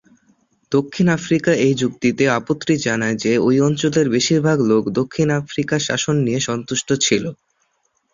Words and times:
দক্ষিণ 0.71 1.07
আফ্রিকা 1.17 1.51
এই 1.65 1.73
যুক্তিতে 1.81 2.23
আপত্তি 2.37 2.73
জানায় 2.85 3.17
যে 3.23 3.31
ঐ 3.39 3.59
অঞ্চলের 3.67 4.07
বেশিরভাগ 4.15 4.57
লোক 4.71 4.83
দক্ষিণ 4.99 5.27
আফ্রিকার 5.39 5.79
শাসন 5.87 6.15
নিয়ে 6.25 6.41
সন্তুষ্ট 6.49 6.89
ছিল। 7.05 7.23